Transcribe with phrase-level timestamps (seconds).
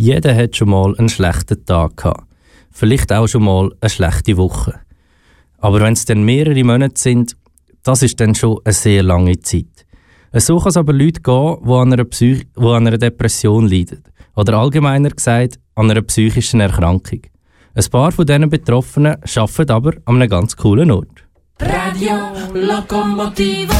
[0.00, 2.22] Jeder hat schon mal einen schlechten Tag gehabt.
[2.70, 4.78] Vielleicht auch schon mal eine schlechte Woche.
[5.58, 7.36] Aber wenn es dann mehrere Monate sind,
[7.82, 9.86] das ist dann schon eine sehr lange Zeit.
[10.34, 14.04] So kann es aber Leute gehen, die an einer, Psych die an einer Depression leiden.
[14.36, 17.22] Oder allgemeiner gesagt, an einer psychischen Erkrankung.
[17.74, 21.24] Ein paar von diesen Betroffenen arbeiten aber an einem ganz coolen Ort.
[21.58, 22.18] Radio
[22.54, 23.74] Locomotivo.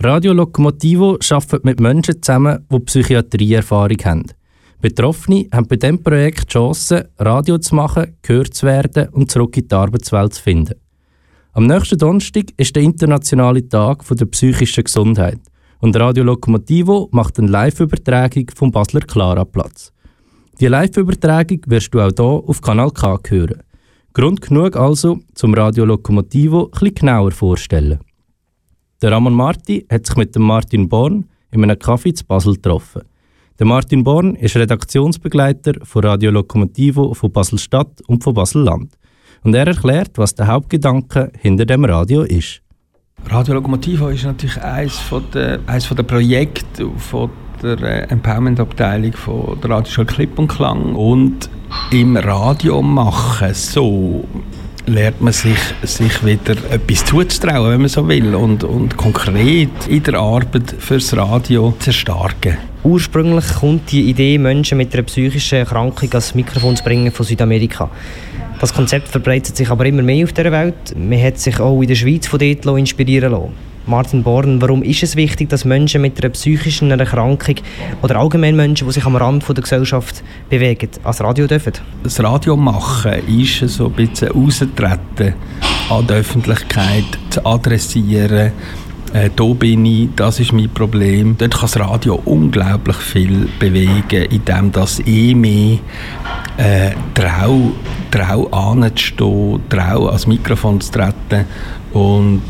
[0.00, 4.35] Radio Locomotivo arbeitet mit Menschen zusammen, die Psychiatrieerfahrung haben.
[4.80, 9.56] Betroffene haben bei diesem Projekt die Chance, Radio zu machen, gehört zu werden und zurück
[9.56, 10.74] in die Arbeitswelt zu finden.
[11.52, 15.40] Am nächsten Donnerstag ist der internationale Tag der psychischen Gesundheit
[15.80, 19.92] und Radio Locomotivo macht eine Live-Übertragung vom Basler Clara-Platz.
[20.60, 23.62] Die Live-Übertragung wirst du auch hier auf Kanal K hören.
[24.12, 28.00] Grund genug also, zum Radio Locomotivo etwas genauer vorzustellen.
[29.02, 33.02] Der Ramon Marti hat sich mit dem Martin Born in einem Café zu Basel getroffen.
[33.58, 38.92] Der Martin Born ist Redaktionsbegleiter von Radio Locomotivo von Basel-Stadt und von Basel-Land.
[39.44, 42.60] Und er erklärt, was der Hauptgedanke hinter dem Radio ist.
[43.30, 45.00] Radio Locomotivo ist natürlich eines
[45.32, 47.30] der, eines der Projekte von
[47.62, 50.94] der äh, Empowerment-Abteilung von der Radioschule Klipp und Klang.
[50.94, 51.48] Und
[51.92, 54.22] im Radio machen so
[54.86, 60.02] lernt man sich, sich wieder etwas zuzutrauen, wenn man so will, und, und konkret in
[60.02, 62.56] der Arbeit fürs Radio zu erstarken.
[62.84, 67.90] Ursprünglich kommt die Idee, Menschen mit einer psychischen Erkrankung ans Mikrofon zu bringen von Südamerika.
[68.60, 70.96] Das Konzept verbreitet sich aber immer mehr auf der Welt.
[70.96, 73.75] Man hat sich auch in der Schweiz von dort inspirieren lassen.
[73.86, 77.54] Martin Born, warum ist es wichtig, dass Menschen mit einer psychischen Erkrankung
[78.02, 81.72] oder allgemein Menschen, die sich am Rand der Gesellschaft bewegen, ans Radio dürfen?
[82.02, 85.34] Das Radio machen ist so ein bisschen austreten
[85.88, 88.50] an die Öffentlichkeit, zu adressieren,
[89.12, 91.36] äh, bin ich, das ist mein Problem.
[91.38, 95.78] Dort kann das Radio unglaublich viel bewegen, indem das eh mehr
[96.56, 97.70] äh, trau,
[98.10, 101.46] trau anzustehen, trau ans Mikrofon zu treten
[101.92, 102.42] und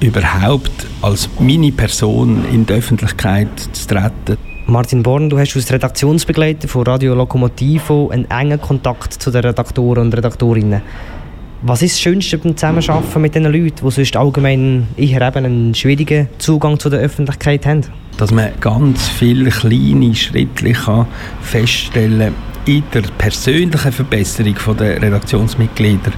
[0.00, 4.38] überhaupt als meine Person in der Öffentlichkeit zu treten.
[4.66, 10.06] Martin Born, du hast als Redaktionsbegleiter von Radio Locomotivo einen engen Kontakt zu den Redaktoren
[10.06, 10.82] und Redaktorinnen.
[11.62, 15.74] Was ist das Schönste beim Zusammenarbeiten mit den Leuten, die sonst allgemein eher eben einen
[15.74, 17.82] schwierigen Zugang zu der Öffentlichkeit haben?
[18.18, 21.06] Dass man ganz viele kleine Schritte kann
[21.40, 22.34] feststellen
[22.66, 26.12] in der persönlichen Verbesserung der Redaktionsmitglieder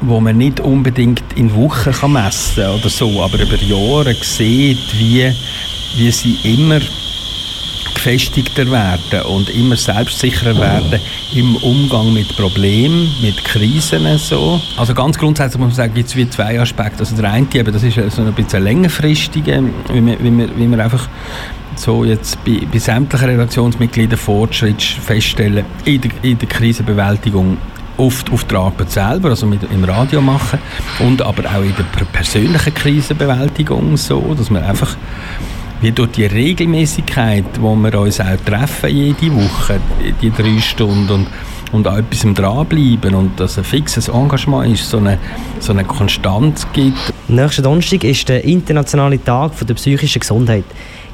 [0.00, 4.98] wo man nicht unbedingt in Wochen kann messen kann oder so, aber über Jahre sieht,
[4.98, 5.32] wie,
[5.96, 6.80] wie sie immer
[8.06, 11.00] gefestigter werden und immer selbstsicherer werden
[11.34, 14.60] im Umgang mit Problemen, mit Krisen so.
[14.76, 17.00] Also ganz grundsätzlich muss man sagen, gibt es zwei Aspekte.
[17.00, 20.66] Also der eine, eben, das ist so ein bisschen längerfristige, wie man, wie man, wie
[20.66, 21.08] man einfach
[21.74, 27.58] so jetzt bei, bei sämtlichen Redaktionsmitgliedern Fortschritt feststellen in der, in der Krisenbewältigung
[27.96, 30.58] oft auf der Arbeit selber, also mit, im Radio machen
[31.00, 34.96] und aber auch in der persönlichen Krisenbewältigung so, dass man einfach
[35.80, 39.78] wie durch die Regelmäßigkeit, wo wir uns auch treffen jede Woche,
[40.22, 41.26] die drei Stunden und,
[41.72, 45.18] und an etwas dranbleiben und dass ein fixes Engagement ist, so eine,
[45.60, 46.96] so eine Konstanz gibt.
[47.28, 50.64] Nächsten Donnerstag ist der internationale Tag der psychischen Gesundheit.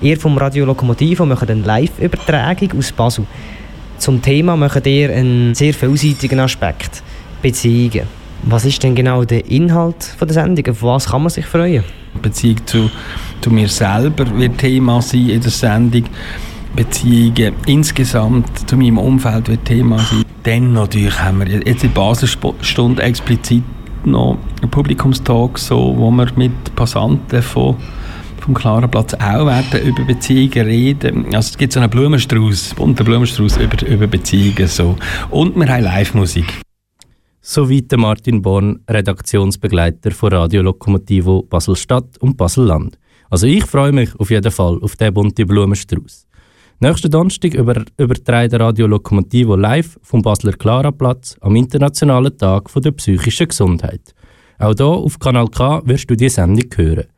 [0.01, 3.27] Ihr vom Radio Lokomotive macht eine Live-Übertragung aus Basel.
[4.03, 7.05] Zum Thema macht ihr einen sehr vielseitigen Aspekt,
[7.41, 8.09] Beziehungen.
[8.43, 10.67] Was ist denn genau der Inhalt der Sendung?
[10.73, 11.85] Auf was kann man sich freuen?
[12.21, 12.91] Beziehung zu,
[13.41, 16.03] zu mir selber wird Thema sein in der Sendung.
[16.75, 20.25] Beziehungen insgesamt zu meinem Umfeld wird Thema sein.
[20.43, 23.63] Dann natürlich haben wir jetzt in Baselstunde explizit
[24.05, 27.77] noch einen Publikumstalk, so, wo wir mit Passanten von
[28.43, 31.27] vom klaren Platz auch werden über Beziehungen reden.
[31.27, 34.97] Also es gibt so einen Blumenstrauß, bunten Blumenstrauß über, über Beziehungen so.
[35.31, 36.61] Und wir haben Live-Musik.
[37.41, 42.99] Soweit Martin Born, Redaktionsbegleiter von Radio Lokomotivo Basel-Stadt und Basel-Land.
[43.31, 46.27] Also ich freue mich auf jeden Fall auf den bunten Blumenstrauß.
[46.81, 53.49] Nächsten Donnerstag über, überträgt Radio Lokomotivo live vom Basler Clara-Platz am Internationalen Tag der psychischen
[53.49, 54.15] Gesundheit.
[54.59, 57.12] Auch hier auf Kanal K wirst du die Sendung hören.